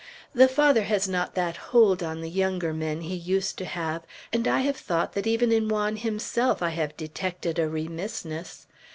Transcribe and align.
"The 0.33 0.47
Father 0.47 0.81
has 0.85 1.07
not 1.07 1.35
that 1.35 1.57
hold 1.57 2.01
on 2.01 2.21
the 2.21 2.29
younger 2.31 2.73
men 2.73 3.01
he 3.01 3.13
used 3.13 3.55
to 3.59 3.65
have, 3.65 4.01
and 4.33 4.47
I 4.47 4.61
have 4.61 4.77
thought 4.77 5.13
that 5.13 5.27
even 5.27 5.51
in 5.51 5.69
Juan 5.69 5.95
himself 5.97 6.63
I 6.63 6.69
have 6.69 6.97
detected 6.97 7.59
a 7.59 7.69
remissness. 7.69 8.65